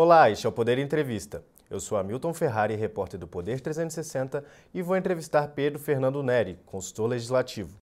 [0.00, 1.44] Olá, este é o Poder Entrevista.
[1.68, 7.08] Eu sou Hamilton Ferrari, repórter do Poder 360, e vou entrevistar Pedro Fernando Neri, consultor
[7.08, 7.78] legislativo.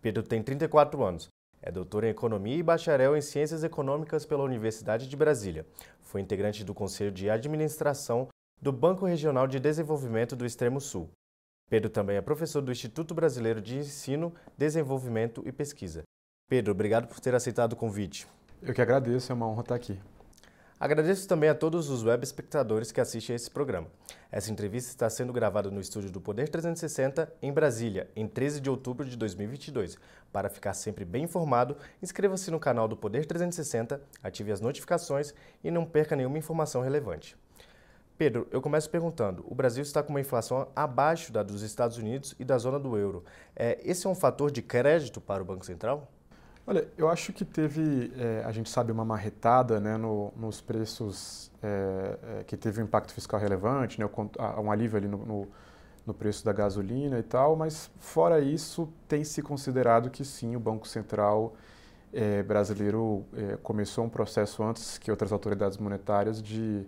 [0.00, 1.28] Pedro tem 34 anos,
[1.60, 5.66] é doutor em Economia e bacharel em Ciências Econômicas pela Universidade de Brasília.
[6.00, 8.28] Foi integrante do Conselho de Administração
[8.62, 11.10] do Banco Regional de Desenvolvimento do Extremo Sul.
[11.68, 16.02] Pedro também é professor do Instituto Brasileiro de Ensino, Desenvolvimento e Pesquisa.
[16.48, 18.26] Pedro, obrigado por ter aceitado o convite.
[18.62, 20.00] Eu que agradeço, é uma honra estar aqui.
[20.80, 23.88] Agradeço também a todos os web espectadores que assistem a esse programa.
[24.30, 28.70] Essa entrevista está sendo gravada no estúdio do Poder 360, em Brasília, em 13 de
[28.70, 29.98] outubro de 2022.
[30.32, 35.70] Para ficar sempre bem informado, inscreva-se no canal do Poder 360, ative as notificações e
[35.70, 37.36] não perca nenhuma informação relevante.
[38.16, 42.36] Pedro, eu começo perguntando: o Brasil está com uma inflação abaixo da dos Estados Unidos
[42.38, 43.24] e da zona do euro.
[43.56, 46.08] É, esse é um fator de crédito para o Banco Central?
[46.70, 51.50] Olha, eu acho que teve, é, a gente sabe, uma marretada né, no, nos preços
[51.62, 54.06] é, é, que teve um impacto fiscal relevante, né,
[54.62, 55.48] um alívio ali no, no,
[56.06, 60.60] no, preço da gasolina e tal, mas fora isso, tem se considerado que sim, o
[60.60, 61.54] Banco Central
[62.46, 63.24] brasileiro
[63.62, 66.86] começou um processo antes que outras autoridades monetárias de,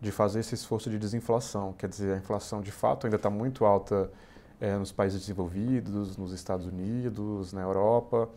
[0.00, 1.74] de fazer esse esforço de desinflação.
[1.74, 4.10] Quer dizer, a inflação de fato ainda está muito alta
[4.78, 8.28] nos países desenvolvidos, nos Estados Unidos, na Europa.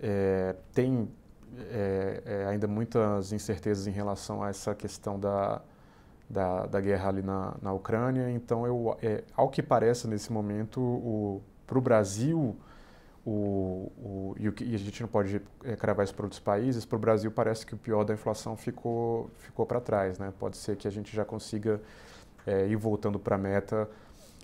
[0.00, 1.08] É, tem
[1.70, 5.60] é, ainda muitas incertezas em relação a essa questão da,
[6.28, 8.30] da, da guerra ali na, na Ucrânia.
[8.30, 8.96] Então, eu,
[9.36, 12.56] ao que parece nesse momento, para o Brasil,
[13.24, 16.84] o, o, e, o e, a gente não pode é, cravar isso para outros países,
[16.84, 20.18] para o Brasil parece que o pior da inflação ficou, ficou para trás.
[20.18, 20.32] Né?
[20.38, 21.80] Pode ser que a gente já consiga
[22.46, 23.88] é, ir voltando para a meta,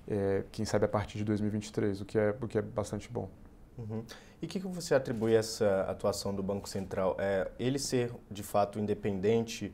[0.07, 3.29] é, quem sabe a partir de 2023, o que é, o que é bastante bom.
[3.79, 4.05] Uhum.
[4.43, 7.17] E o que, que você atribui essa atuação do Banco Central?
[7.19, 9.73] É, ele ser, de fato, independente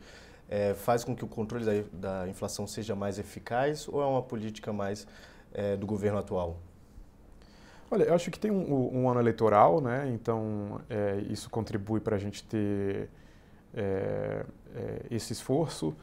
[0.49, 4.23] é, faz com que o controle da, da, inflação seja mais eficaz ou é uma
[4.23, 5.07] política mais
[5.53, 6.59] é, do governo atual?
[7.91, 10.11] Olha, eu acho que tem um, um ano eleitoral, né?
[10.13, 13.09] então é, isso contribui para a gente ter
[13.75, 14.45] é,
[14.75, 15.95] é, esse esforço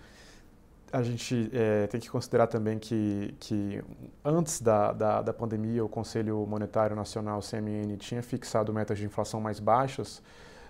[0.91, 3.81] a gente é, tem que considerar também que, que
[4.23, 9.39] antes da, da, da, pandemia, o Conselho Monetário Nacional, CMN, tinha fixado metas de inflação
[9.39, 10.21] mais baixas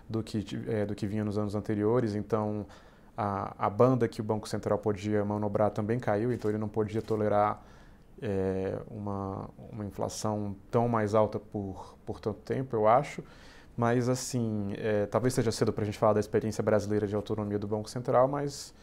[0.08, 2.66] do que, é, do que vinha nos anos anteriores, então
[3.18, 7.02] a, a banda que o Banco Central podia manobrar também caiu, então ele não podia
[7.02, 7.64] tolerar
[8.22, 13.24] é, uma, uma inflação tão mais alta por, por tanto tempo, eu acho.
[13.76, 17.58] Mas, assim, é, talvez seja cedo para a gente falar da experiência brasileira de autonomia
[17.58, 18.74] do Banco Central, mas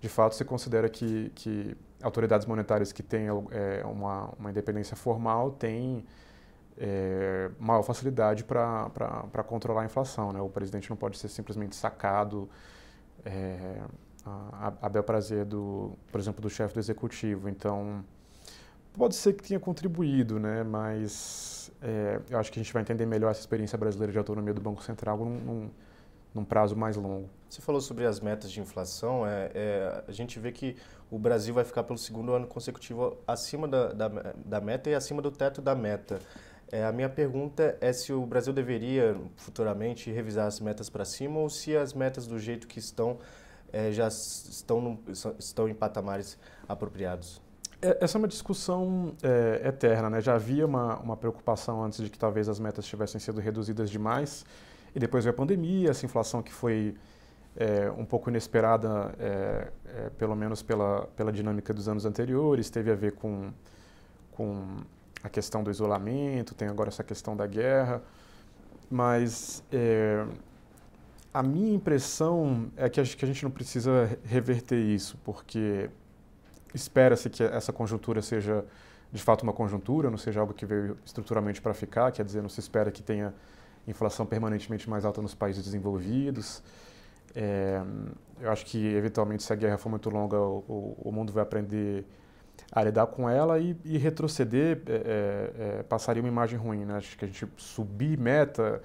[0.00, 5.50] de fato se considera que, que autoridades monetárias que têm é, uma, uma independência formal
[5.50, 6.04] têm
[6.76, 10.32] é, maior facilidade para controlar a inflação.
[10.32, 10.40] Né?
[10.40, 12.48] O presidente não pode ser simplesmente sacado
[13.24, 13.80] é,
[14.24, 17.48] a, a bel prazer, do, por exemplo, do chefe do executivo.
[17.48, 18.04] Então,
[18.94, 20.62] pode ser que tenha contribuído, né?
[20.62, 24.54] mas é, eu acho que a gente vai entender melhor essa experiência brasileira de autonomia
[24.54, 25.70] do Banco Central num, num
[26.34, 27.28] num prazo mais longo.
[27.48, 29.26] Você falou sobre as metas de inflação.
[29.26, 30.76] É, é, a gente vê que
[31.10, 34.08] o Brasil vai ficar pelo segundo ano consecutivo acima da, da,
[34.44, 36.20] da meta e acima do teto da meta.
[36.70, 41.38] É, a minha pergunta é se o Brasil deveria futuramente revisar as metas para cima
[41.38, 43.18] ou se as metas do jeito que estão
[43.72, 45.00] é, já estão, no,
[45.38, 46.38] estão em patamares
[46.68, 47.40] apropriados.
[47.80, 50.10] É, essa é uma discussão é, eterna.
[50.10, 50.20] Né?
[50.20, 54.44] Já havia uma, uma preocupação antes de que talvez as metas tivessem sido reduzidas demais.
[54.94, 56.94] E depois veio a pandemia, essa inflação que foi
[57.56, 62.90] é, um pouco inesperada, é, é, pelo menos pela, pela dinâmica dos anos anteriores, teve
[62.90, 63.50] a ver com,
[64.32, 64.76] com
[65.22, 68.02] a questão do isolamento, tem agora essa questão da guerra.
[68.90, 69.62] Mas
[71.32, 75.90] a minha impressão é que a, gente, que a gente não precisa reverter isso, porque
[76.74, 78.64] espera-se que essa conjuntura seja
[79.12, 82.48] de fato uma conjuntura, não seja algo que veio estruturalmente para ficar, quer dizer, não
[82.48, 83.34] se espera que tenha
[83.88, 86.62] inflação permanentemente mais alta nos países desenvolvidos.
[87.34, 87.82] É,
[88.40, 92.06] eu acho que, eventualmente, se a guerra for muito longa, o, o mundo vai aprender
[92.70, 96.84] a lidar com ela e, e retroceder é, é, é, passaria uma imagem ruim.
[96.84, 96.96] Né?
[96.96, 98.82] Acho que a gente subir meta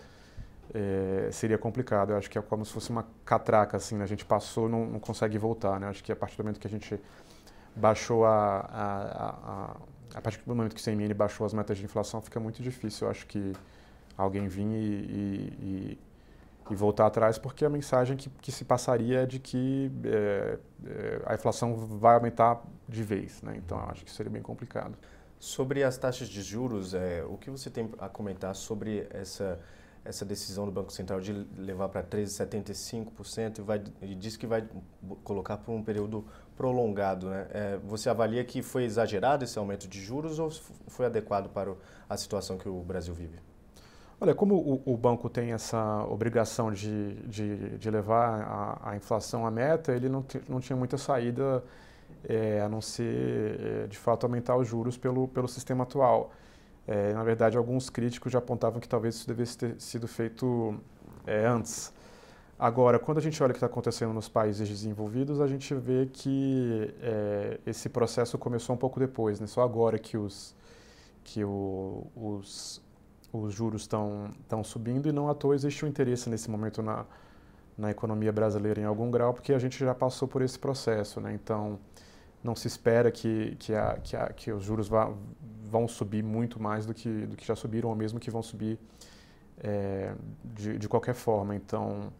[0.74, 2.12] é, seria complicado.
[2.12, 4.04] Eu acho que é como se fosse uma catraca, assim, né?
[4.04, 5.80] a gente passou não, não consegue voltar.
[5.80, 5.88] Né?
[5.88, 7.00] Acho que a partir do momento que a gente
[7.76, 9.78] baixou a, a, a,
[10.16, 13.08] a, partir do momento que o CMN baixou as metas de inflação, fica muito difícil.
[13.08, 13.54] Eu acho que
[14.18, 16.00] alguém vir e, e,
[16.72, 21.22] e, voltar atrás, porque a mensagem que, que se passaria é de que é, é,
[21.26, 23.42] a inflação vai aumentar de vez.
[23.42, 23.56] Né?
[23.58, 24.98] Então, acho que seria bem complicado.
[25.40, 29.60] Sobre as taxas de juros, é, o que você tem a comentar sobre essa
[30.06, 34.68] essa decisão do Banco Central de levar para 13,75% e, vai, e diz que vai
[35.24, 36.26] colocar por um período
[36.58, 37.30] prolongado.
[37.30, 37.48] Né?
[37.52, 40.52] É, você avalia que foi exagerado esse aumento de juros ou
[40.88, 41.74] foi adequado para
[42.10, 43.40] a situação que o Brasil vive?
[44.20, 49.46] Olha, como o, o banco tem essa obrigação de, de, de levar a, a, inflação
[49.46, 51.64] à meta, ele não, não tinha muita saída
[52.24, 56.32] é, a não ser, é, de fato, aumentar os juros pelo, pelo sistema atual.
[56.88, 60.80] É, na verdade, alguns críticos já apontavam que talvez isso devesse ter sido feito
[61.26, 61.94] é, antes.
[62.58, 66.08] Agora, quando a gente olha o que está acontecendo nos países desenvolvidos, a gente vê
[66.12, 69.48] que é, esse processo começou um pouco depois, né?
[69.48, 70.56] só agora que os,
[71.24, 72.82] que o, os,
[73.34, 77.06] os juros estão subindo e não à toa existe um interesse nesse momento na,
[77.78, 81.20] na economia brasileira em algum grau, porque a gente já passou por esse processo.
[81.20, 81.34] Né?
[81.34, 81.80] Então,
[82.44, 85.12] não se espera que, que, a, que, a, que os juros vá,
[85.66, 88.78] vão subir muito mais do que, do que já subiram, ou mesmo que vão subir
[89.60, 90.14] é,
[90.44, 91.56] de, de qualquer forma.
[91.56, 92.12] Então,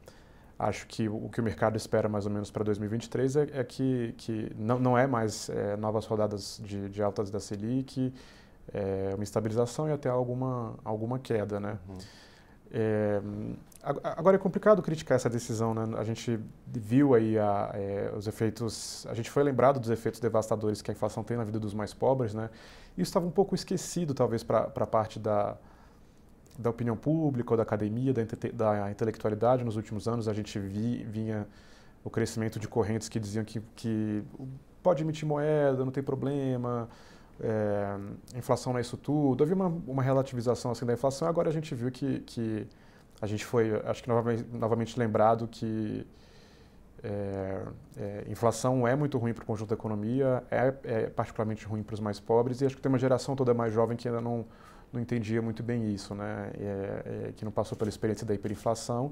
[0.58, 4.14] acho que o, que o mercado espera mais ou menos para 2023 é, é, que,
[4.18, 8.14] que não, não é mais é, novas rodadas de, de, altas da Selic,
[8.72, 11.78] é, uma estabilização e até alguma, alguma queda, né?
[11.88, 11.98] Uhum.
[12.76, 13.22] É,
[13.84, 15.96] agora é complicado criticar essa decisão, né?
[15.98, 20.82] A gente viu aí a, é, os efeitos, a gente foi lembrado dos efeitos devastadores
[20.82, 22.50] que a inflação tem na vida dos mais pobres, né?
[22.98, 25.56] Isso estava um pouco esquecido, talvez, para a parte da,
[26.58, 28.24] da opinião pública ou da academia, da,
[28.54, 29.64] da intelectualidade.
[29.64, 31.48] Nos últimos anos, a gente vi, vinha
[32.04, 34.24] o crescimento de correntes que diziam que, que
[34.82, 36.90] pode emitir moeda, não tem problema,
[37.44, 39.44] é, inflação não é isso tudo.
[39.44, 41.28] Havia uma, uma relativização assim da inflação.
[41.28, 42.66] Agora a gente viu que, que
[43.22, 46.08] a gente foi, acho que novamente, novamente lembrado que
[47.04, 47.62] é,
[47.98, 51.96] é, inflação é muito ruim para o conjunto da economia, é, é particularmente ruim para
[51.96, 54.46] os mais pobres e acho que tem uma geração toda mais jovem que ainda não,
[54.92, 56.52] não entendia muito bem isso, né?
[57.36, 59.12] Que não passou pela experiência da hiperinflação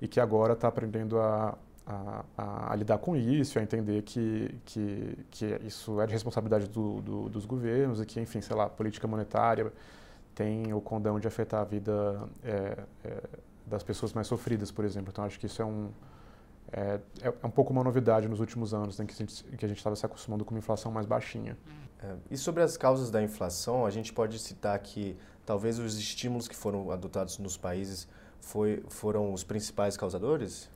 [0.00, 2.41] e que agora está aprendendo a, a, a,
[2.72, 7.28] a, lidar com isso, a entender que, que, que isso é de responsabilidade do, do,
[7.28, 9.72] dos governos e que, enfim, sei lá, a política monetária
[10.34, 13.22] tem o condão de afetar a vida é, é,
[13.66, 15.10] das pessoas mais sofridas, por exemplo.
[15.10, 15.90] Então, acho que isso é um,
[16.72, 19.94] é, é, é um pouco uma novidade nos últimos anos, né, que a gente estava
[19.94, 21.56] se acostumando com uma inflação mais baixinha.
[22.02, 26.48] É, e sobre as causas da inflação, a gente pode citar que talvez os estímulos
[26.48, 28.08] que foram adotados nos países
[28.40, 30.68] foi, foram os principais causadores?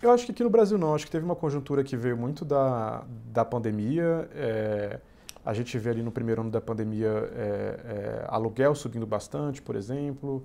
[0.00, 0.94] Eu acho que aqui no Brasil não.
[0.94, 4.28] Acho que teve uma conjuntura que veio muito da, da pandemia.
[4.34, 5.00] É,
[5.44, 9.74] a gente vê ali no primeiro ano da pandemia é, é, aluguel subindo bastante, por
[9.74, 10.44] exemplo.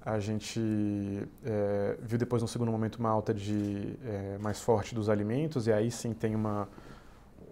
[0.00, 0.58] A gente
[2.00, 3.98] viu depois, no segundo momento, uma alta de,
[4.40, 6.66] mais forte dos alimentos, e aí sim tem uma,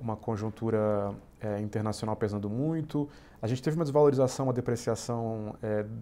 [0.00, 1.12] uma conjuntura
[1.60, 3.10] internacional pesando muito.
[3.42, 5.54] A gente teve uma desvalorização, uma depreciação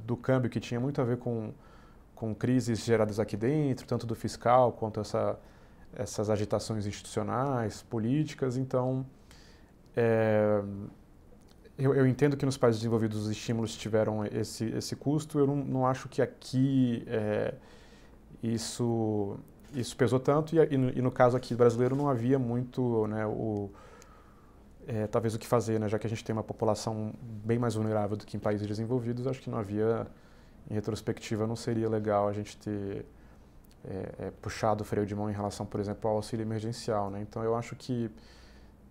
[0.06, 1.52] do câmbio que tinha muito a ver com
[2.14, 5.38] com crises geradas aqui dentro, tanto do fiscal quanto essa,
[5.96, 8.56] essas agitações institucionais, políticas.
[8.56, 9.04] Então,
[9.96, 10.62] é,
[11.78, 15.38] eu, eu, entendo que nos países desenvolvidos os estímulos tiveram esse, esse custo.
[15.38, 17.54] Eu não, não acho que aqui é,
[18.42, 19.36] isso,
[19.72, 20.54] isso pesou tanto.
[20.54, 23.70] E, e, no, e, no, caso aqui brasileiro não havia muito né, o,
[24.86, 27.74] é, talvez o que fazer, né, já que a gente tem uma população bem mais
[27.74, 29.26] vulnerável do que em países desenvolvidos.
[29.26, 30.06] Acho que não havia
[30.70, 33.04] em retrospectiva, não seria legal a gente ter
[33.84, 37.10] é, é, puxado o freio de mão em relação, por exemplo, ao auxílio emergencial.
[37.10, 37.20] Né?
[37.20, 38.10] Então, eu acho que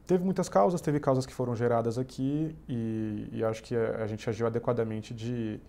[0.05, 4.07] teve muitas causas, teve causas que foram geradas aqui e, e acho que a, a,
[4.07, 5.59] gente agiu adequadamente de,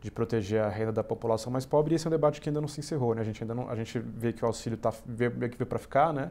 [0.00, 1.94] de proteger a renda da população mais pobre.
[1.94, 3.14] E esse é um debate que ainda não se encerrou.
[3.14, 3.22] Né?
[3.22, 6.12] A gente ainda não, a gente vê que o auxílio tá, que veio para ficar,
[6.12, 6.30] né?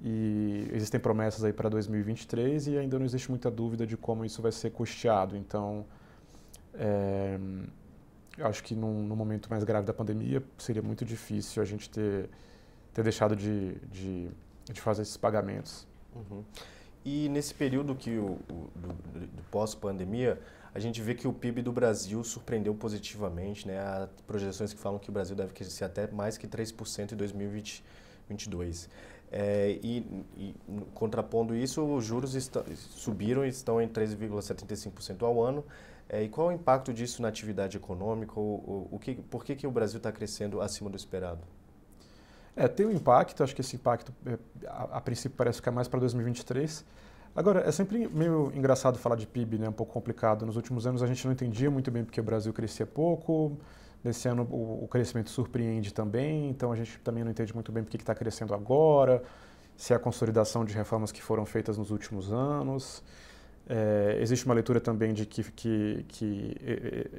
[0.00, 4.40] E existem promessas aí para 2023 e ainda não existe muita dúvida de como isso
[4.40, 5.36] vai ser custeado.
[5.36, 5.84] Então,
[6.74, 7.36] é,
[8.38, 11.90] eu acho que num, num, momento mais grave da pandemia seria muito difícil a gente
[11.90, 12.30] ter,
[12.94, 14.30] ter deixado de, de,
[14.64, 15.86] de fazer esses pagamentos.
[16.14, 16.44] Uhum.
[17.04, 20.40] E nesse período que o, o do, do pós-pandemia,
[20.74, 23.78] a gente vê que o PIB do Brasil surpreendeu positivamente, né?
[23.78, 28.88] Há projeções que falam que o Brasil deve crescer até mais que 3% em 2022.
[29.30, 30.54] É, e, e,
[30.94, 32.34] contrapondo isso, os juros
[32.90, 35.64] subiram e estão em 3,75% ao ano.
[36.08, 38.32] É, e qual o impacto disso na atividade econômica?
[38.40, 41.40] O, o que, por que, que o Brasil está crescendo acima do esperado?
[42.56, 45.86] É, tem um impacto, acho que esse impacto, é, a, a princípio, parece ficar mais
[45.86, 46.84] para 2023.
[47.36, 49.68] Agora, é sempre meio engraçado falar de PIB, né?
[49.68, 50.44] um pouco complicado.
[50.44, 53.56] Nos últimos anos a gente não entendia muito bem porque o Brasil crescia pouco.
[54.02, 57.82] Nesse ano o, o crescimento surpreende também, então a gente também não entende muito bem
[57.82, 59.22] porque está crescendo agora,
[59.76, 63.02] se é a consolidação de reformas que foram feitas nos últimos anos.
[63.70, 66.72] É, existe uma leitura também de que, que, que é,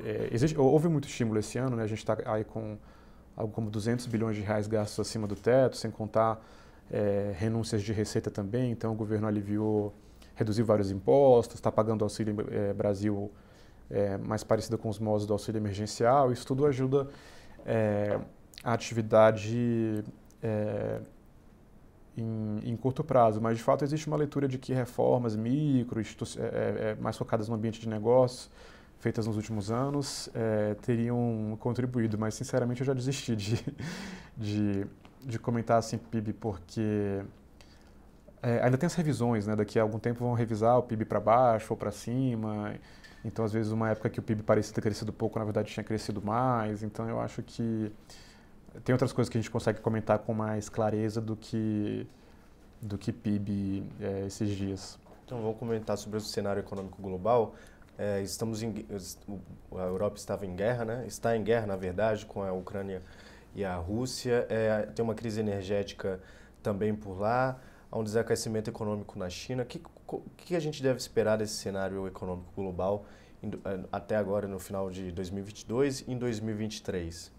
[0.03, 1.83] é, existe, houve muito estímulo esse ano, né?
[1.83, 2.75] a gente está aí com
[3.37, 6.43] algo como 200 bilhões de reais gastos acima do teto, sem contar
[6.91, 9.93] é, renúncias de receita também, então o governo aliviou,
[10.33, 13.31] reduziu vários impostos, está pagando Auxílio é, Brasil
[13.87, 17.07] é, mais parecido com os modos do auxílio emergencial, isso tudo ajuda
[18.63, 20.03] a atividade
[22.17, 26.03] em, em, curto prazo, mas de fato existe uma leitura de que reformas micro, é,
[26.43, 28.49] é, mais focadas no ambiente de negócios,
[28.99, 33.63] feitas nos últimos anos, é, teriam contribuído, mas sinceramente eu já desisti de,
[34.35, 34.85] de,
[35.23, 37.21] de comentar assim PIB, porque
[38.41, 39.55] é, ainda tem as revisões, né?
[39.55, 42.75] daqui a algum tempo vão revisar o PIB para baixo ou para cima,
[43.23, 45.83] então às vezes uma época que o PIB parecia ter crescido pouco, na verdade tinha
[45.83, 47.91] crescido mais, então eu acho que
[48.83, 52.07] tem outras coisas que a gente consegue comentar com mais clareza do que
[52.81, 54.97] do que PIB é, esses dias.
[55.25, 57.53] Então vamos comentar sobre o cenário econômico global.
[57.97, 58.85] É, estamos em,
[59.73, 61.03] a Europa estava em guerra, né?
[61.05, 63.01] Está em guerra, na verdade, com a Ucrânia
[63.53, 64.47] e a Rússia.
[64.49, 66.21] É, tem uma crise energética
[66.63, 67.59] também por lá.
[67.91, 69.63] Há um desaquecimento econômico na China.
[69.63, 69.81] O que,
[70.37, 73.05] que a gente deve esperar desse cenário econômico global
[73.43, 73.49] é,
[73.91, 77.38] até agora, no final de 2022 e em 2023?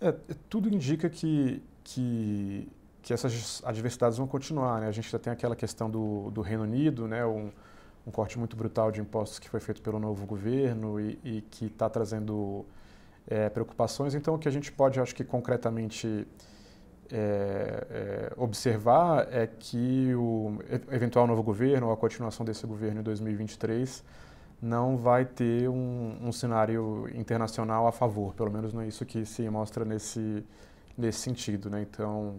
[0.00, 0.12] É,
[0.48, 2.68] tudo indica que, que,
[3.02, 4.80] que essas adversidades vão continuar.
[4.80, 4.88] Né?
[4.88, 7.24] A gente já tem aquela questão do, do Reino Unido, né?
[7.26, 7.50] um,
[8.06, 11.66] um corte muito brutal de impostos que foi feito pelo novo governo e, e que
[11.66, 12.64] está trazendo
[13.26, 14.14] é, preocupações.
[14.14, 16.26] Então, o que a gente pode, acho que concretamente
[17.12, 20.58] é, é, observar é que o
[20.90, 24.04] eventual novo governo ou a continuação desse governo em 2023
[24.60, 29.24] não vai ter um, um, cenário internacional a favor, pelo menos não é isso que
[29.24, 30.44] se mostra nesse,
[30.96, 31.70] nesse sentido.
[31.70, 31.82] Né?
[31.82, 32.38] Então,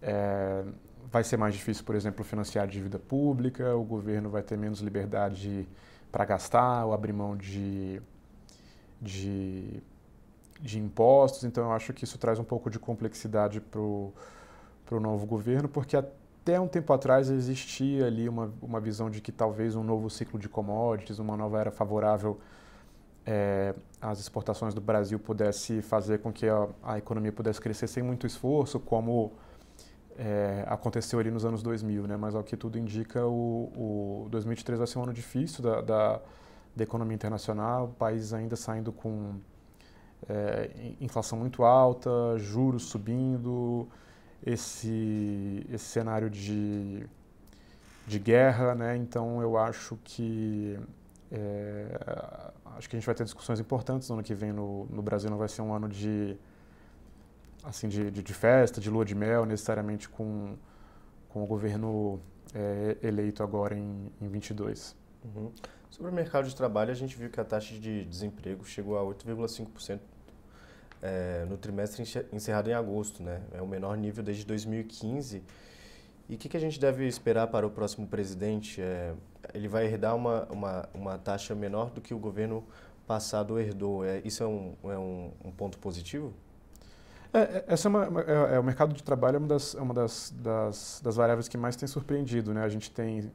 [0.00, 0.64] é,
[1.10, 5.68] vai ser mais difícil, por exemplo, financiar dívida pública, o governo vai ter menos liberdade
[6.10, 8.00] para gastar ou abrir mão de,
[9.00, 9.82] de,
[10.60, 14.12] de impostos, então eu acho que isso traz um pouco de complexidade para o
[15.00, 16.04] novo governo, porque a
[16.44, 20.38] até um tempo atrás existia ali uma, uma visão de que talvez um novo ciclo
[20.38, 22.38] de commodities, uma nova era favorável
[23.24, 28.02] é, às exportações do Brasil pudesse fazer com que a, a economia pudesse crescer sem
[28.02, 29.32] muito esforço, como
[30.18, 32.16] é, aconteceu ali nos anos 2000, né?
[32.18, 36.20] Mas ao que tudo indica, o, o 2023 vai ser um ano difícil da, da,
[36.76, 39.36] da economia internacional, o país ainda saindo com
[40.28, 43.88] é, inflação muito alta, juros subindo,
[44.44, 47.06] esse, esse cenário de,
[48.06, 48.96] de guerra, né?
[48.96, 50.78] Então eu acho que
[51.32, 55.02] é, acho que a gente vai ter discussões importantes no ano que vem no, no
[55.02, 55.30] Brasil.
[55.30, 56.36] Não vai ser um ano de
[57.62, 60.54] assim de, de, de festa, de lua de mel, necessariamente com,
[61.30, 62.20] com o governo
[62.54, 64.94] é, eleito agora em, em 22.
[65.24, 65.50] Uhum.
[65.90, 69.02] Sobre o mercado de trabalho, a gente viu que a taxa de desemprego chegou a
[69.14, 70.00] 8,5%
[71.04, 73.42] é, no trimestre encerrado em agosto, né?
[73.52, 75.42] É o menor nível desde 2015.
[76.26, 78.80] E o que, que, a gente deve esperar para o próximo presidente?
[78.80, 79.12] É,
[79.52, 82.64] ele vai herdar uma, uma, uma, taxa menor do que o governo
[83.06, 84.02] passado herdou.
[84.02, 86.32] É, isso é um, é um, um ponto positivo?
[87.34, 89.80] É, é essa é, uma, é, é, o mercado de trabalho é uma, das, é
[89.82, 92.54] uma das, das, das, variáveis que mais tem surpreendido.
[92.54, 92.64] Né?
[92.64, 93.30] A gente tem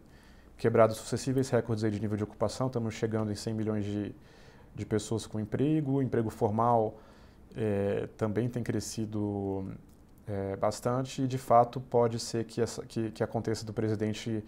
[0.57, 4.15] quebrado sucessíveis recordes aí de nível de ocupação, estamos chegando em 100 milhões de,
[4.73, 6.99] de pessoas com emprego, emprego formal
[7.55, 9.71] é, também tem crescido
[10.27, 14.43] é, bastante e, de fato, pode ser que, essa, que, que aconteça do presidente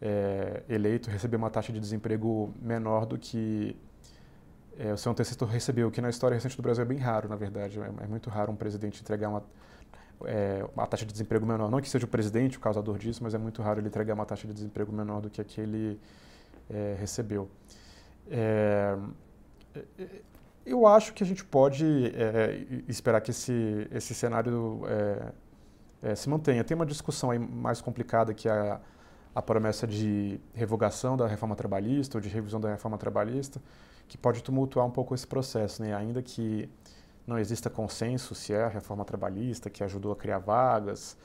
[0.00, 3.76] é, eleito receber uma taxa de desemprego menor do que
[4.92, 7.78] o seu antecessor recebeu, que na história recente do Brasil é bem raro, na verdade.
[7.78, 9.44] É, é muito raro um presidente entregar uma,
[10.74, 11.70] uma taxa de desemprego menor.
[11.70, 14.24] Não que seja o presidente o causador disso, mas é muito raro ele entregar uma
[14.24, 16.00] taxa de desemprego menor do que a que ele
[16.98, 17.50] recebeu.
[18.30, 18.96] É,
[20.64, 25.32] eu acho que a gente pode é, esperar que esse, esse cenário é,
[26.10, 26.62] é, se mantenha.
[26.62, 28.80] Tem uma discussão aí mais complicada que a,
[29.34, 33.60] a promessa de revogação da reforma trabalhista ou de revisão da reforma trabalhista,
[34.06, 35.94] que pode tumultuar um pouco esse processo, né?
[35.94, 36.68] ainda que
[37.26, 41.16] não exista consenso se é a reforma trabalhista que ajudou a criar vagas.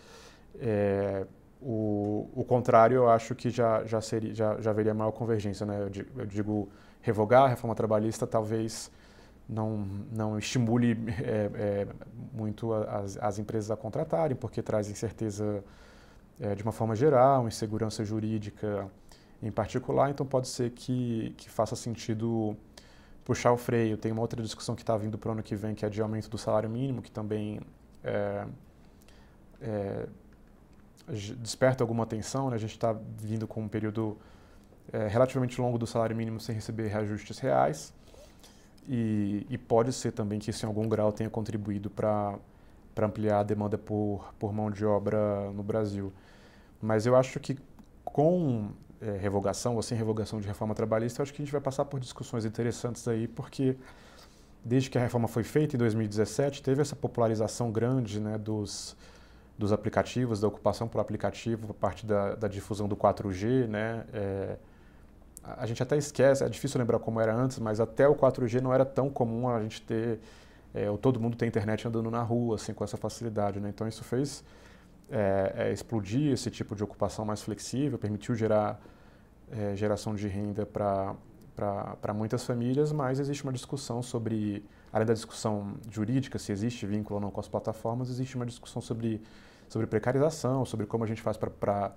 [0.59, 1.25] É,
[1.61, 5.65] o, o contrário, eu acho que já, já, seria, já, já haveria maior convergência.
[5.65, 5.89] Né?
[6.15, 6.69] Eu digo
[7.01, 8.91] revogar a reforma trabalhista talvez
[9.47, 9.77] não,
[10.11, 11.87] não estimule é, é,
[12.33, 15.63] muito as, as, empresas a contratarem, porque traz incerteza
[16.39, 18.87] é, de uma forma geral, insegurança jurídica
[19.41, 22.57] em particular, então pode ser que, que faça sentido
[23.23, 23.97] puxar o freio.
[23.97, 26.01] Tem uma outra discussão que está vindo para o ano que vem, que é de
[26.01, 27.59] aumento do salário mínimo, que também
[28.03, 28.47] é,
[29.61, 30.07] é,
[31.37, 32.49] desperta alguma atenção.
[32.49, 32.55] Né?
[32.55, 34.17] A gente está vindo com um período
[34.91, 37.93] é, relativamente longo do salário mínimo sem receber reajustes reais.
[38.87, 42.39] E, e, pode ser também que isso em algum grau tenha contribuído para
[43.01, 46.13] ampliar a demanda por, por mão de obra no Brasil.
[46.81, 47.57] Mas eu acho que
[48.05, 48.69] com
[49.01, 51.85] é, revogação ou sem revogação de reforma trabalhista, eu acho que a gente vai passar
[51.85, 53.75] por discussões interessantes aí, porque
[54.63, 58.95] desde que a reforma foi feita em 2017, teve essa popularização grande né, dos,
[59.57, 64.05] dos aplicativos, da ocupação por aplicativo, a parte da, da difusão do 4G, né?
[64.13, 64.57] É,
[65.57, 68.73] a gente até esquece, é difícil lembrar como era antes, mas até o 4G não
[68.73, 70.19] era tão comum a gente ter,
[70.73, 73.69] é, ou todo mundo ter internet andando na rua, assim, com essa facilidade, né?
[73.69, 74.43] Então isso fez
[75.09, 78.81] é, é, explodir esse tipo de ocupação mais flexível, permitiu gerar
[79.49, 85.75] é, geração de renda para muitas famílias, mas existe uma discussão sobre, além da discussão
[85.89, 89.21] jurídica, se existe vínculo ou não com as plataformas, existe uma discussão sobre,
[89.69, 91.93] sobre precarização, sobre como a gente faz para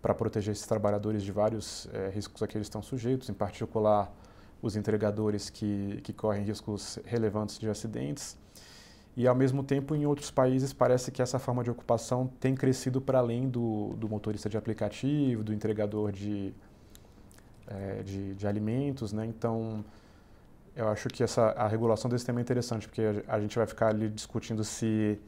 [0.00, 4.12] para proteger esses trabalhadores de vários é, riscos a que eles estão sujeitos, em particular
[4.60, 8.36] os entregadores que, que correm riscos relevantes de acidentes.
[9.16, 13.00] E, ao mesmo tempo, em outros países, parece que essa forma de ocupação tem crescido
[13.00, 16.54] para além do, do motorista de aplicativo, do entregador de,
[17.66, 19.12] é, de, de, alimentos.
[19.12, 19.26] Né?
[19.26, 19.84] Então,
[20.76, 23.66] eu acho que essa, a regulação desse tema é interessante, porque a, a gente vai
[23.66, 25.18] ficar ali discutindo se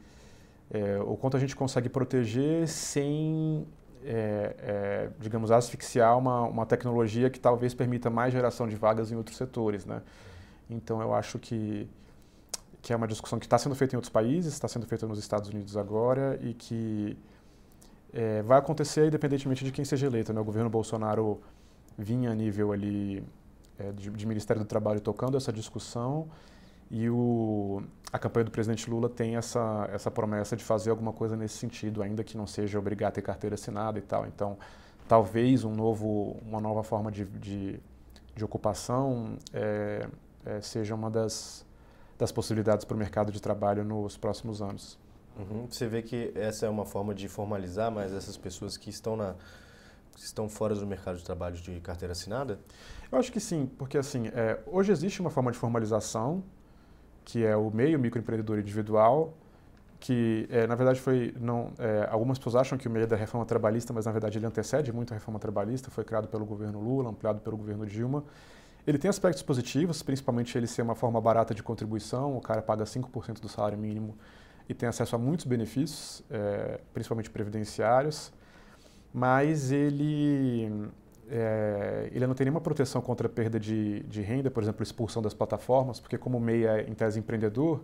[0.69, 3.67] é, o quanto a gente consegue proteger sem
[4.05, 9.15] é, é, digamos, asfixiar uma, uma tecnologia que talvez permita mais geração de vagas em
[9.15, 10.01] outros setores, né?
[10.69, 11.89] Então, eu acho que,
[12.81, 15.19] que é uma discussão que está sendo feita em outros países, está sendo feita nos
[15.19, 17.17] Estados Unidos agora e que
[18.13, 20.41] é, vai acontecer independentemente de quem seja eleito, né?
[20.41, 21.41] O governo Bolsonaro
[21.97, 23.23] vinha a nível ali
[23.77, 26.27] é, de, de Ministério do Trabalho tocando essa discussão
[26.89, 27.81] e o,
[28.11, 32.03] a campanha do presidente Lula tem essa, essa promessa de fazer alguma coisa nesse sentido,
[32.03, 34.25] ainda que não seja obrigado a ter carteira assinada e tal.
[34.25, 34.57] Então,
[35.07, 37.79] talvez um novo, uma nova forma de, de,
[38.35, 40.07] de ocupação é,
[40.45, 41.65] é, seja uma das,
[42.17, 44.99] das possibilidades para o mercado de trabalho nos próximos anos.
[45.39, 45.67] Uhum.
[45.69, 49.35] Você vê que essa é uma forma de formalizar mais essas pessoas que estão na
[50.17, 52.59] estão fora do mercado de trabalho de carteira assinada?
[53.09, 56.43] Eu acho que sim, porque assim, é, hoje existe uma forma de formalização
[57.25, 59.33] que é o meio microempreendedor individual,
[59.99, 63.15] que é, na verdade foi não é, algumas pessoas acham que o meio é da
[63.15, 66.79] reforma trabalhista, mas na verdade ele antecede muito a reforma trabalhista, foi criado pelo governo
[66.79, 68.23] Lula, ampliado pelo governo Dilma.
[68.85, 72.83] Ele tem aspectos positivos, principalmente ele ser uma forma barata de contribuição, o cara paga
[72.83, 74.17] 5% do salário mínimo
[74.67, 78.33] e tem acesso a muitos benefícios, é, principalmente previdenciários,
[79.13, 80.89] mas ele
[81.33, 85.33] é, ele não tem nenhuma proteção contra perda de, de, renda, por exemplo, expulsão das
[85.33, 87.81] plataformas, porque como MEI é, em tese, empreendedor,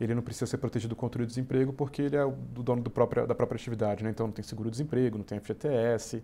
[0.00, 3.28] ele não precisa ser protegido contra o desemprego porque ele é o dono do próprio,
[3.28, 4.02] da própria atividade.
[4.02, 4.10] Né?
[4.10, 6.20] Então, não tem seguro-desemprego, não tem FGTS,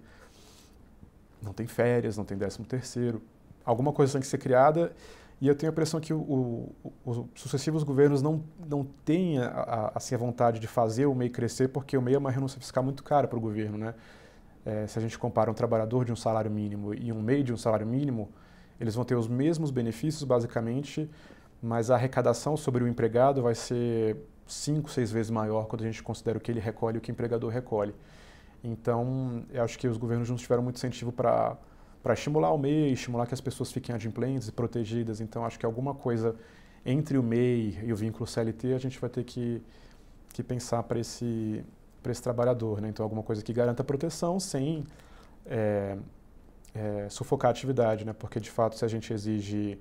[1.40, 3.22] não tem férias, não tem décimo terceiro.
[3.64, 4.92] Alguma coisa tem que ser criada
[5.40, 9.46] e eu tenho a impressão que o, o, os sucessivos governos não, não têm a,
[9.46, 12.58] a, assim, a vontade de fazer o MEI crescer porque o MEI é uma renúncia
[12.58, 13.94] fiscal muito cara para o governo, né?
[14.64, 17.52] É, se a gente compara um trabalhador de um salário mínimo e um MEI de
[17.52, 18.28] um salário mínimo,
[18.80, 21.10] eles vão ter os mesmos benefícios, basicamente,
[21.62, 26.02] mas a arrecadação sobre o empregado vai ser cinco, seis vezes maior quando a gente
[26.02, 27.94] considera o que ele recolhe e o que o empregador recolhe.
[28.62, 31.58] Então, eu acho que os governos não tiveram muito incentivo para
[32.12, 35.20] estimular o MEI, estimular que as pessoas fiquem adimplentes e protegidas.
[35.20, 36.36] Então, acho que alguma coisa
[36.84, 39.62] entre o MEI e o vínculo CLT a gente vai ter que,
[40.32, 41.64] que pensar para esse,
[42.02, 42.80] para esse trabalhador.
[42.80, 42.88] Né?
[42.88, 44.84] Então, alguma coisa que garanta proteção sem
[45.46, 45.96] é,
[46.74, 48.12] é, sufocar a atividade, né?
[48.12, 49.78] porque de fato, se a gente exige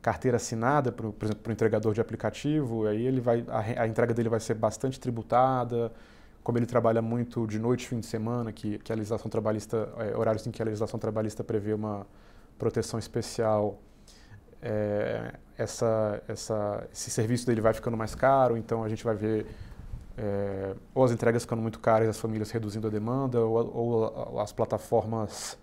[0.00, 3.86] carteira assinada, por, por exemplo, para o entregador de aplicativo, aí ele vai, a, a,
[3.86, 5.92] entrega dele vai ser bastante tributada,
[6.42, 10.16] como ele trabalha muito de noite, fim de semana, que, que a legislação trabalhista, é,
[10.16, 12.06] horários em que a legislação trabalhista prevê uma
[12.58, 13.78] proteção especial,
[14.62, 19.46] é, essa, essa, esse serviço dele vai ficando mais caro, então a gente vai ver
[20.22, 24.52] é, ou as entregas ficando muito caras as famílias reduzindo a demanda, ou, ou as
[24.52, 25.56] plataformas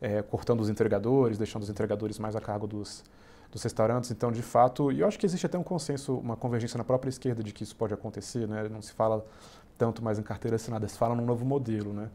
[0.00, 3.04] é, cortando os entregadores, deixando os entregadores mais a cargo dos,
[3.52, 4.10] dos restaurantes.
[4.10, 7.08] Então, de fato, e eu acho que existe até um consenso, uma convergência na própria
[7.08, 8.68] esquerda de que isso pode acontecer, né?
[8.68, 9.24] Não se fala
[9.78, 12.10] tanto mais em carteira assinada, se fala num novo modelo, né?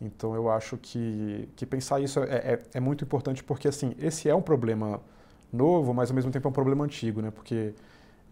[0.00, 4.28] Então, eu acho que, que pensar isso é, é, é muito importante porque, assim, esse
[4.28, 5.00] é um problema
[5.52, 7.30] novo, mas ao mesmo tempo é um problema antigo, né?
[7.30, 7.72] Porque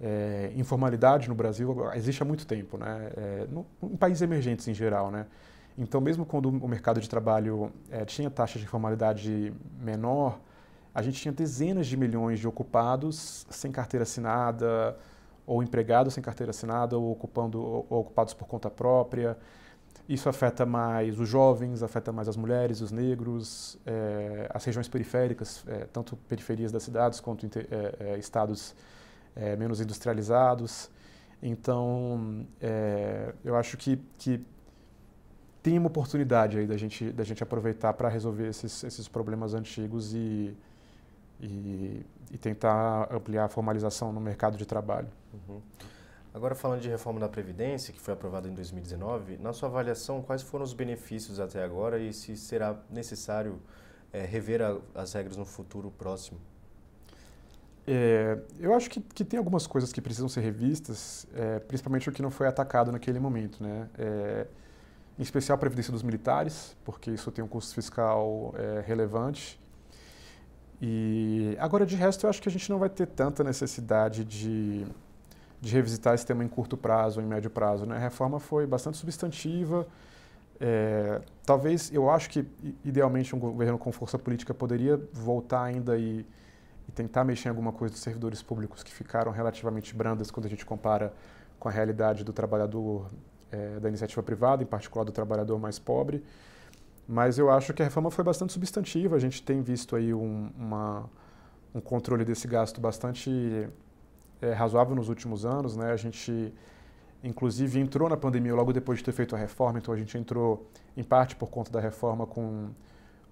[0.00, 3.10] é, informalidade no Brasil existe há muito tempo, né?
[3.16, 5.26] É, no, em países emergentes em geral, né?
[5.76, 10.40] Então, mesmo quando o mercado de trabalho é, tinha taxa de informalidade menor,
[10.92, 14.96] a gente tinha dezenas de milhões de ocupados sem carteira assinada,
[15.46, 19.38] ou empregados sem carteira assinada, ou, ocupando, ou ocupados por conta própria.
[20.08, 25.64] isso afeta mais os jovens, afeta mais as mulheres, os negros, é, as regiões periféricas,
[25.68, 27.46] é, tanto periferias das cidades quanto
[29.38, 30.90] é, menos industrializados.
[31.40, 32.44] Então,
[33.44, 34.44] eu acho que, que
[35.62, 40.14] tem uma oportunidade aí da gente, da gente aproveitar para resolver esses, esses problemas antigos
[40.14, 40.56] e,
[41.40, 45.08] e, e, tentar ampliar a formalização no mercado de trabalho.
[45.32, 45.60] Uhum.
[46.32, 50.42] Agora, falando de reforma da Previdência, que foi aprovada em 2019, na sua avaliação, quais
[50.42, 53.60] foram os benefícios até agora e se será necessário
[54.12, 56.38] é, rever a, as regras no futuro próximo?
[57.90, 62.12] É, eu acho que, que, tem algumas coisas que precisam ser revistas, é, principalmente o
[62.12, 63.62] que não foi atacado naquele momento.
[63.62, 63.88] Né?
[63.98, 64.46] É,
[65.18, 69.58] em especial a Previdência dos Militares, porque isso tem um custo fiscal é, relevante.
[70.82, 74.86] E agora, de resto, eu acho que a gente não vai ter tanta necessidade de
[75.60, 77.84] de revisitar esse tema em curto prazo em médio prazo.
[77.84, 77.96] Né?
[77.96, 79.86] A reforma foi bastante substantiva.
[80.60, 82.46] É, talvez, eu acho que,
[82.84, 86.24] idealmente, um governo com força política poderia voltar ainda e,
[86.88, 90.48] e tentar mexer em alguma coisa dos servidores públicos que ficaram relativamente brandas quando a
[90.48, 91.12] gente compara
[91.58, 93.10] com a realidade do trabalhador
[93.50, 96.24] é, da iniciativa privada, em particular do trabalhador mais pobre.
[97.06, 99.16] Mas eu acho que a reforma foi bastante substantiva.
[99.16, 101.08] A gente tem visto aí um, uma,
[101.74, 103.68] um controle desse gasto bastante
[104.40, 105.76] é, razoável nos últimos anos.
[105.76, 105.90] Né?
[105.90, 106.52] A gente,
[107.22, 110.68] inclusive, entrou na pandemia logo depois de ter feito a reforma, então a gente entrou,
[110.96, 112.68] em parte por conta da reforma, com,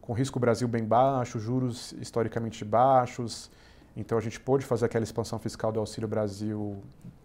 [0.06, 3.50] com risco Brasil bem baixo, juros historicamente baixos.
[3.96, 6.80] Então a gente pôde fazer aquela expansão fiscal do Auxílio Brasil,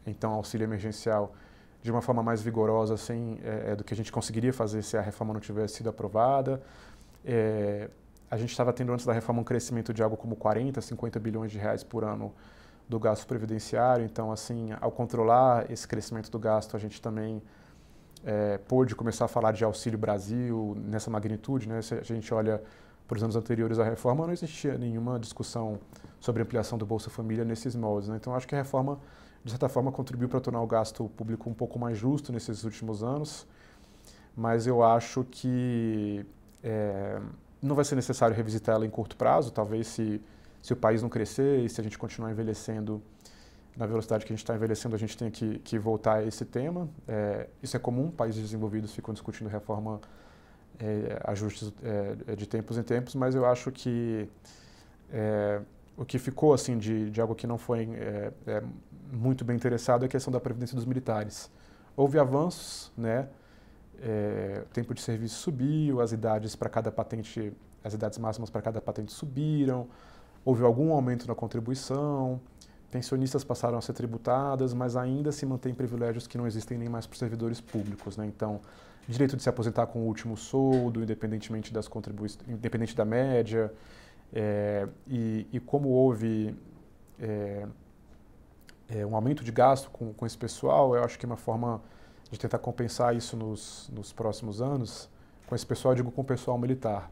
[0.05, 1.35] então auxílio emergencial,
[1.83, 2.95] de uma forma mais vigorosa
[3.43, 6.61] é, é do que a gente conseguiria fazer se a reforma não tivesse sido aprovada.
[7.23, 7.87] É,
[8.31, 11.51] a gente estava tendo antes da reforma um crescimento de algo como 40, 50 bilhões
[11.51, 12.33] de reais por ano
[12.89, 14.05] do gasto previdenciário.
[14.05, 17.43] Então, assim, ao controlar esse crescimento do gasto, a gente também
[18.25, 21.67] é, pôde começar a falar de Auxílio Brasil nessa magnitude.
[21.67, 21.81] Né?
[21.81, 22.61] Se a gente olha
[23.07, 25.79] para os anos anteriores à reforma, não existia nenhuma discussão
[26.19, 28.09] sobre ampliação do Bolsa Família nesses moldes.
[28.09, 28.17] Né?
[28.17, 28.99] Então, acho que a reforma,
[29.43, 33.03] de certa forma, contribuiu para tornar o gasto público um pouco mais justo nesses últimos
[33.03, 33.47] anos,
[34.35, 36.25] mas eu acho que
[36.63, 37.19] é,
[37.61, 40.21] não vai ser necessário revisitar ela em curto prazo, talvez se
[40.61, 43.01] se o país não crescer e se a gente continuar envelhecendo
[43.75, 46.45] na velocidade que a gente está envelhecendo, a gente tem que, que voltar a esse
[46.45, 46.89] tema.
[47.07, 50.01] É, isso é comum, países desenvolvidos ficam discutindo reforma,
[50.79, 54.27] é, ajustes é, de tempos em tempos, mas eu acho que
[55.11, 55.61] é,
[55.95, 58.63] o que ficou assim de, de algo que não foi é, é,
[59.11, 61.49] muito bem interessado é a questão da previdência dos militares.
[61.95, 63.27] Houve avanços, né?
[64.63, 67.53] o tempo de serviço subiu, as idades para cada patente,
[67.83, 69.87] as idades máximas para cada patente subiram,
[70.43, 72.41] houve algum aumento na contribuição,
[72.91, 77.07] pensionistas passaram a ser tributadas, mas ainda se mantém privilégios que não existem nem mais
[77.07, 78.17] para os servidores públicos.
[78.17, 78.25] Né?
[78.27, 78.59] Então,
[79.07, 83.73] direito de se aposentar com o último soldo, independentemente das contribuições, independente da média,
[84.33, 86.55] é, e, e, como houve
[87.19, 87.65] é,
[88.89, 91.81] é, um aumento de gasto com, com esse pessoal, eu acho que é uma forma
[92.29, 95.09] de tentar compensar isso nos, nos próximos anos,
[95.47, 97.11] com esse pessoal, digo com o pessoal militar.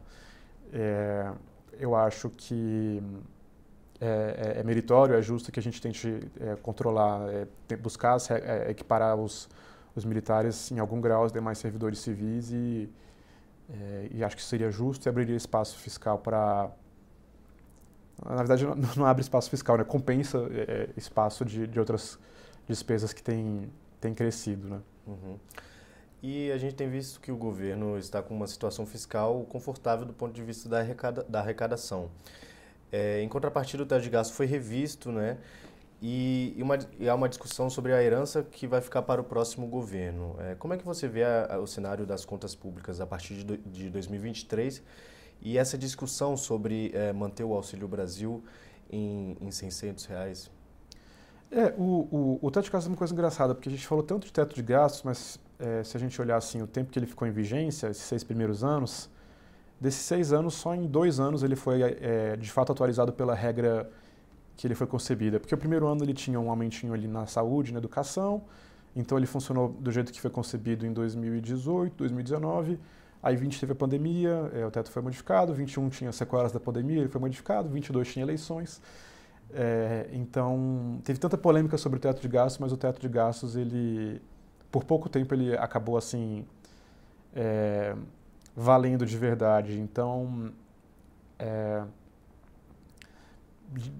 [1.78, 3.02] Eu acho que
[4.00, 8.70] é, é, é, meritório, é justo que a gente tente é, controlar, é, buscar é,
[8.70, 9.46] equiparar os,
[9.94, 12.88] os militares em algum grau aos demais servidores civis e,
[13.68, 16.70] é, e acho que seria justo e abriria espaço fiscal para
[18.24, 19.84] na verdade não, não, abre espaço fiscal, né?
[19.84, 20.38] compensa
[20.96, 22.18] espaço de, de outras
[22.66, 24.80] despesas que têm tem crescido, né?
[25.06, 25.38] Uhum.
[26.22, 30.12] E a gente tem visto que o governo está com uma situação fiscal confortável do
[30.12, 32.10] ponto de vista da, arrecada, da arrecadação.
[32.92, 35.38] É, em contrapartida, o teto de gasto foi revisto, né?
[36.02, 39.24] E, e, uma, e, há uma discussão sobre a herança que vai ficar para o
[39.24, 40.34] próximo governo.
[40.40, 43.34] É, como é que você vê a, a, o cenário das contas públicas a partir
[43.34, 44.82] de, do, de 2023
[45.42, 48.42] e essa discussão sobre é, manter o Auxílio Brasil
[48.90, 50.50] em, em 600 reais?
[51.50, 54.02] É, o, o, o teto de gastos é uma coisa engraçada, porque a gente falou
[54.02, 56.98] tanto de teto de gastos, mas é, se a gente olhar assim o tempo que
[56.98, 59.10] ele ficou em vigência, esses seis primeiros anos,
[59.80, 63.90] desses seis anos, só em dois anos ele foi é, de fato atualizado pela regra
[64.56, 65.40] que ele foi concebida.
[65.40, 68.42] Porque o primeiro ano ele tinha um aumentinho ali na saúde, na educação,
[68.94, 72.78] então ele funcionou do jeito que foi concebido em 2018, 2019.
[73.22, 77.00] Aí 20 teve a pandemia, é, o teto foi modificado, 21 tinha sequelas da pandemia,
[77.00, 78.80] ele foi modificado, 22 tinha eleições.
[79.52, 83.56] É, então, teve tanta polêmica sobre o teto de gastos, mas o teto de gastos,
[83.56, 84.22] ele,
[84.70, 86.46] por pouco tempo, ele acabou assim,
[87.34, 87.94] é,
[88.56, 89.78] valendo de verdade.
[89.78, 90.52] Então,
[91.38, 91.82] é,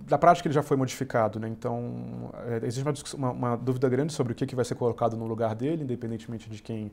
[0.09, 1.49] na prática ele já foi modificado, né?
[1.49, 5.27] Então, é, existe uma, uma, dúvida grande sobre o que, que vai ser colocado no
[5.27, 6.91] lugar dele, independentemente de quem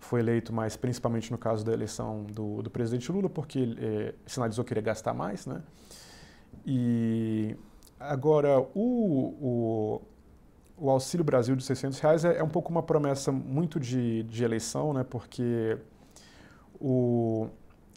[0.00, 4.14] foi eleito, mas principalmente no caso da eleição do, do presidente Lula, porque ele é,
[4.26, 5.62] sinalizou que iria gastar mais, né?
[6.66, 7.56] E
[7.98, 10.02] agora o, o,
[10.76, 14.44] o Auxílio Brasil de 600 reais é, é, um pouco uma promessa muito de, de
[14.44, 15.04] eleição, né?
[15.04, 15.78] Porque
[16.86, 17.48] o,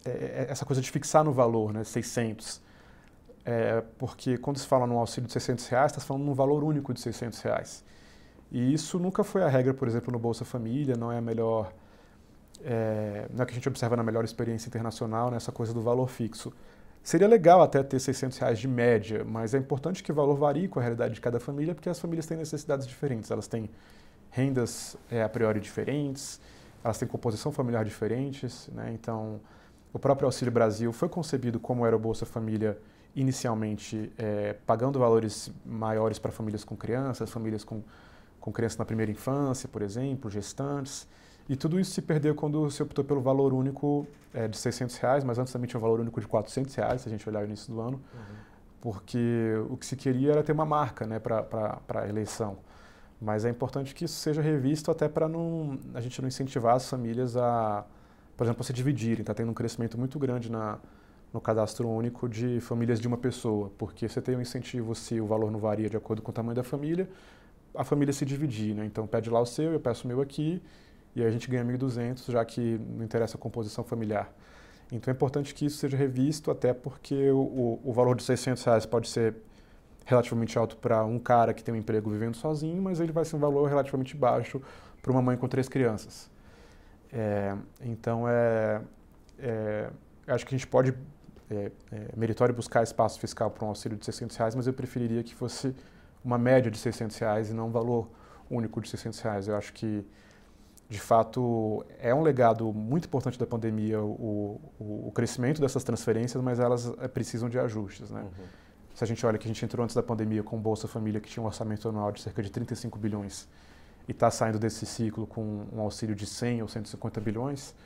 [0.04, 1.84] é, é essa coisa de fixar no valor, né?
[1.84, 2.60] 600.
[3.44, 6.92] É, porque quando se fala no auxílio de 600 reais, está falando num valor único
[6.94, 7.84] de 600 reais.
[8.50, 11.72] E isso nunca foi a regra, por exemplo, no Bolsa Família, não é a melhor
[12.64, 16.08] é, não é que a gente observa na melhor experiência internacional, nessa coisa do valor
[16.08, 16.52] fixo.
[17.02, 20.68] Seria legal até ter 600 reais de média, mas é importante que o valor varie
[20.68, 23.30] com a realidade de cada família, porque as famílias têm necessidades diferentes.
[23.30, 23.70] Elas têm
[24.30, 26.40] rendas é, a priori diferentes,
[26.82, 28.68] elas têm composição familiar diferentes.
[28.72, 28.92] Né?
[28.92, 29.40] Então,
[29.92, 32.78] o próprio Auxílio Brasil foi concebido como era o Bolsa Família
[33.14, 37.82] inicialmente, é, pagando valores maiores para famílias com crianças, famílias com,
[38.40, 41.08] com crianças na primeira infância, por exemplo, gestantes.
[41.48, 45.24] E tudo isso se perdeu quando se optou pelo valor único é, de 600 reais,
[45.24, 47.46] mas antes também tinha um valor único de 400 reais, se a gente olhar o
[47.46, 48.34] início do ano, uhum.
[48.80, 52.58] porque o que se queria era ter uma marca né, para a eleição.
[53.20, 56.88] Mas é importante que isso seja revisto até para não, a gente não incentivar as
[56.88, 57.84] famílias a,
[58.36, 59.20] por exemplo, a se dividirem.
[59.20, 60.78] Está tendo um crescimento muito grande na,
[61.32, 65.26] no cadastro único de famílias de uma pessoa, porque você tem um incentivo se o
[65.26, 67.08] valor não varia de acordo com o tamanho da família,
[67.74, 68.74] a família se dividir.
[68.74, 68.84] Né?
[68.86, 70.62] Então pede lá o seu, eu peço o meu aqui,
[71.16, 74.32] e a gente ganha 1.200, já que não interessa a composição familiar.
[74.92, 78.86] Então é importante que isso seja revisto, até porque o, o valor de 600 reais
[78.86, 79.34] pode ser
[80.08, 83.36] relativamente alto para um cara que tem um emprego vivendo sozinho, mas ele vai ser
[83.36, 84.60] um valor relativamente baixo
[85.02, 86.30] para uma mãe com três crianças.
[87.12, 88.80] É, então é,
[89.38, 89.90] é,
[90.26, 90.94] acho que a gente pode
[91.50, 95.22] é, é, meritório buscar espaço fiscal para um auxílio de 600 reais, mas eu preferiria
[95.22, 95.76] que fosse
[96.24, 98.08] uma média de 600 reais e não um valor
[98.50, 99.46] único de 600 reais.
[99.46, 100.06] Eu acho que
[100.88, 106.42] de fato, é um legado muito importante da pandemia o, o, o crescimento dessas transferências,
[106.42, 108.10] mas elas eh, precisam de ajustes.
[108.10, 108.22] Né?
[108.22, 108.44] Uhum.
[108.98, 111.28] Se a gente olha que a gente entrou antes da pandemia com Bolsa Família, que
[111.28, 113.46] tinha um orçamento anual de cerca de 35 bilhões,
[114.08, 117.76] e está saindo desse ciclo com um auxílio de 100 ou 150 bilhões,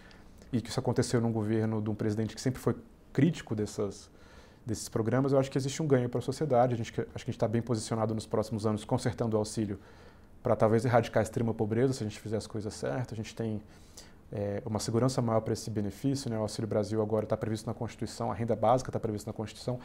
[0.50, 2.74] e que isso aconteceu num governo de um presidente que sempre foi
[3.12, 4.08] crítico dessas,
[4.64, 6.72] desses programas, eu acho que existe um ganho para a sociedade.
[6.72, 9.78] A gente, acho que a gente está bem posicionado nos próximos anos consertando o auxílio
[10.42, 13.12] para talvez erradicar a extrema pobreza, se a gente fizer as coisas certas.
[13.12, 13.60] A gente tem
[14.32, 16.38] é, uma segurança maior para esse benefício, né?
[16.38, 19.78] o Auxílio Brasil agora está previsto na Constituição, a renda básica está prevista na Constituição.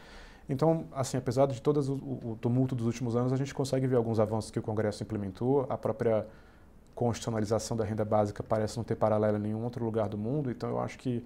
[0.49, 4.19] Então, assim, apesar de todo o, tumulto dos últimos anos, a gente consegue ver alguns
[4.19, 5.65] avanços que o Congresso implementou.
[5.69, 6.25] A própria
[6.95, 10.49] constitucionalização da renda básica parece não ter paralelo em nenhum outro lugar do mundo.
[10.49, 11.21] Então, eu acho que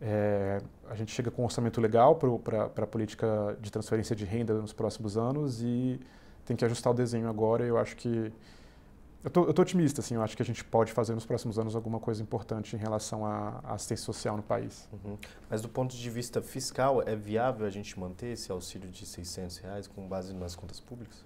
[0.00, 4.54] é, a gente chega com um orçamento legal para a política de transferência de renda
[4.54, 6.00] nos próximos anos e
[6.46, 7.64] tem que ajustar o desenho agora.
[7.64, 8.32] Eu acho que
[9.24, 11.58] eu tô, eu tô otimista, assim, eu acho que a gente pode fazer nos próximos
[11.58, 14.88] anos alguma coisa importante em relação à, assistência social no país.
[14.92, 15.16] Uhum.
[15.48, 19.58] Mas do ponto de vista fiscal, é viável a gente manter esse auxílio de 600
[19.58, 21.24] reais com base nas contas públicas?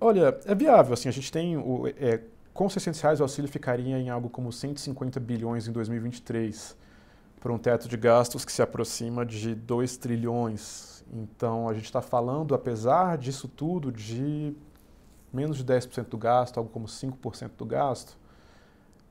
[0.00, 2.20] Olha, é viável, assim, a gente tem, o, é,
[2.52, 6.76] com 600 reais o auxílio ficaria em algo como 150 bilhões em 2023,
[7.40, 12.00] por um teto de gastos que se aproxima de 2 trilhões então, a gente está
[12.00, 14.54] falando, apesar disso tudo, de
[15.34, 18.16] menos de 10% do gasto, algo como 5% do gasto.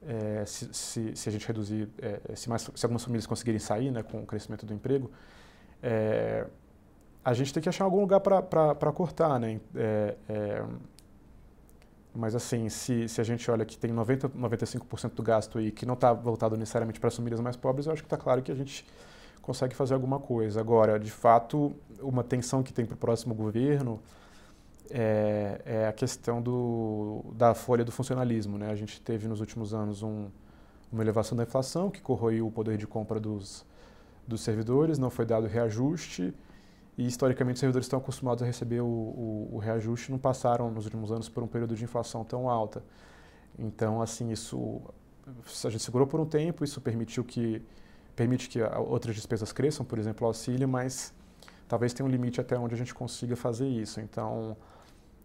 [0.05, 3.89] É, se, se, se, a gente reduzir, é, se, mais, se, algumas famílias conseguirem sair
[3.89, 5.09] né, com o crescimento do emprego,
[5.81, 6.45] é,
[7.23, 9.39] a gente tem que achar algum lugar para cortar.
[9.39, 9.61] Né?
[9.75, 10.65] É, é,
[12.13, 15.85] mas assim, se, se a gente olha que tem 90, 95% do gasto aí que
[15.85, 18.51] não está voltado necessariamente para as famílias mais pobres, eu acho que está claro que
[18.51, 18.85] a gente
[19.41, 20.59] consegue fazer alguma coisa.
[20.59, 24.01] Agora, de fato, uma tensão que tem para o próximo governo
[24.89, 28.57] é, é, a questão do, da folha do funcionalismo.
[28.57, 28.69] Né?
[28.69, 30.29] A gente teve nos últimos anos um,
[30.91, 33.65] uma elevação da inflação que corroiu o poder de compra dos,
[34.27, 36.33] dos servidores, não foi dado reajuste
[36.97, 40.85] e historicamente os servidores estão acostumados a receber o, o, o reajuste não passaram nos
[40.85, 42.83] últimos anos por um período de inflação tão alta.
[43.57, 44.81] Então, assim, isso
[45.65, 47.61] a gente segurou por um tempo, isso permitiu que
[48.15, 51.13] permite que outras despesas cresçam, por exemplo, o auxílio, mas
[51.73, 53.99] talvez tenha um limite até onde a gente consiga fazer isso.
[53.99, 54.55] Então,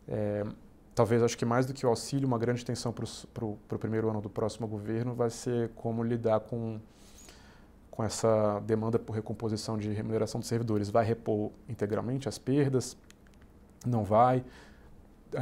[0.09, 0.47] é,
[0.95, 4.23] talvez acho que mais do que o auxílio, uma grande tensão para o primeiro ano
[4.23, 6.81] do próximo governo vai ser como lidar com,
[7.91, 10.89] com essa demanda por recomposição de remuneração dos servidores.
[10.89, 12.97] Vai repor integralmente as perdas?
[13.85, 14.43] Não vai?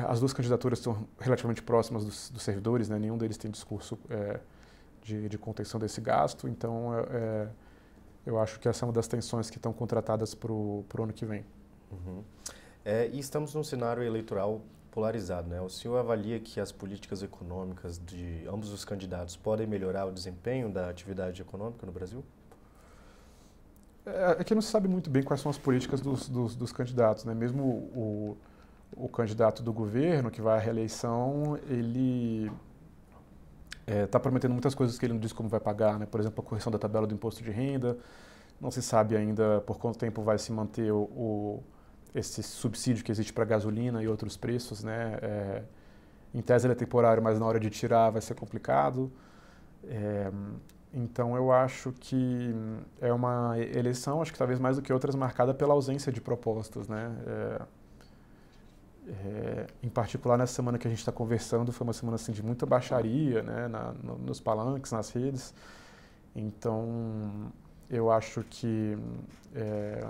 [0.08, 2.98] As duas candidaturas estão relativamente próximas dos, dos servidores, né?
[2.98, 4.40] nenhum deles tem discurso é,
[5.04, 6.48] de, de contenção desse gasto.
[6.48, 7.48] Então, é, é,
[8.26, 11.24] eu acho que essa é uma das tensões que estão contratadas para o ano que
[11.24, 11.44] vem.
[11.92, 12.22] Uhum.
[12.84, 14.60] É, e estamos num cenário eleitoral
[14.90, 15.48] polarizado.
[15.48, 15.60] Né?
[15.60, 20.70] O senhor avalia que as políticas econômicas de ambos os candidatos podem melhorar o desempenho
[20.70, 22.24] da atividade econômica no Brasil?
[24.06, 26.72] É, é que não se sabe muito bem quais são as políticas dos, dos, dos
[26.72, 27.24] candidatos.
[27.24, 27.34] Né?
[27.34, 28.36] Mesmo o,
[28.96, 32.50] o, candidato do governo, que vai à reeleição, ele
[33.86, 35.98] está é, prometendo muitas coisas que ele não diz como vai pagar.
[35.98, 36.06] Né?
[36.06, 37.96] Por exemplo, a correção da tabela do imposto de renda.
[38.60, 41.62] Não se sabe ainda por quanto tempo vai se manter o, o
[42.14, 45.18] esse subsídio que existe para gasolina e outros preços, né?
[45.20, 45.62] É,
[46.34, 49.12] em tese ele é temporário, mas na hora de tirar vai ser complicado.
[49.84, 50.30] É,
[50.92, 52.54] então eu acho que
[53.00, 56.88] é uma eleição, acho que talvez mais do que outras, marcada pela ausência de propostas,
[56.88, 57.14] né?
[59.06, 62.32] É, é, em particular nessa semana que a gente está conversando, foi uma semana assim,
[62.32, 63.68] de muita baixaria, né?
[63.68, 65.54] Na, no, nos palanques, nas redes.
[66.34, 67.52] Então
[67.88, 68.98] eu acho que
[69.54, 70.06] é,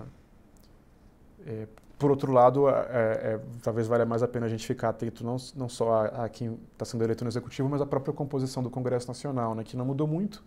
[1.47, 5.25] é, por outro lado, é, é, talvez valha mais a pena a gente ficar atento
[5.25, 8.63] não, não só a, a quem está sendo eleito no executivo, mas a própria composição
[8.63, 10.43] do Congresso Nacional, né, que não mudou muito.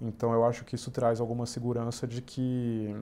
[0.00, 2.94] Então, eu acho que isso traz alguma segurança de que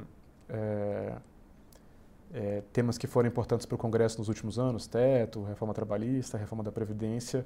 [2.32, 6.64] é, temas que foram importantes para o Congresso nos últimos anos, teto, reforma trabalhista, reforma
[6.64, 7.44] da Previdência,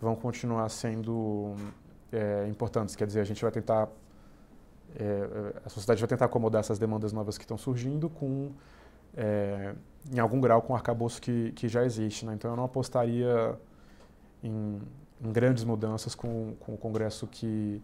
[0.00, 1.54] vão continuar sendo
[2.12, 2.94] é, importantes.
[2.94, 3.88] Quer dizer, a gente vai tentar,
[4.96, 8.52] é, a sociedade vai tentar acomodar essas demandas novas que estão surgindo com
[9.16, 9.74] é,
[10.12, 12.24] em algum grau com o arcabouço que, que já existe.
[12.26, 12.34] Né?
[12.34, 13.58] Então eu não apostaria
[14.42, 14.80] em,
[15.20, 17.82] em grandes mudanças com, com o Congresso que,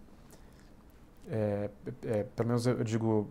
[1.30, 1.70] é,
[2.04, 3.30] é, pelo menos eu digo,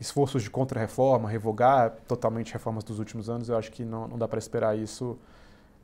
[0.00, 4.26] esforços de contra-reforma, revogar totalmente reformas dos últimos anos, eu acho que não, não dá
[4.26, 5.18] para esperar isso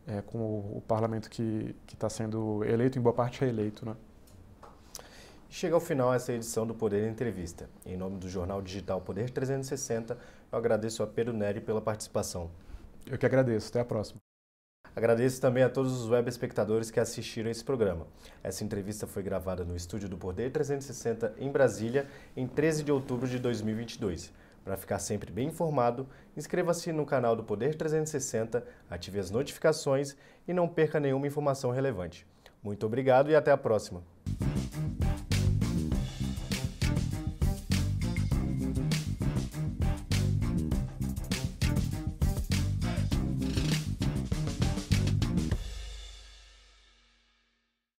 [0.06, 3.86] é, com o, o, parlamento que está sendo eleito, em boa parte reeleito.
[3.86, 3.94] Né?
[5.48, 7.68] Chega ao final essa edição do Poder Entrevista.
[7.86, 10.18] Em nome do jornal digital Poder 360,
[10.50, 12.50] eu agradeço a Pedro Neri pela participação.
[13.06, 13.68] Eu que agradeço.
[13.68, 14.23] Até a próxima.
[14.96, 18.06] Agradeço também a todos os web espectadores que assistiram esse programa.
[18.44, 23.26] Essa entrevista foi gravada no estúdio do Poder 360 em Brasília, em 13 de outubro
[23.26, 24.32] de 2022.
[24.64, 30.54] Para ficar sempre bem informado, inscreva-se no canal do Poder 360, ative as notificações e
[30.54, 32.24] não perca nenhuma informação relevante.
[32.62, 34.13] Muito obrigado e até a próxima.